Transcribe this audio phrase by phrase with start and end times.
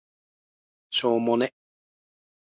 [0.89, 1.53] しょーもね